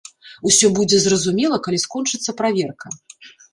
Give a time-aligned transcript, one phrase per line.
[0.51, 2.87] Усё будзе зразумела, калі скончыцца праверка.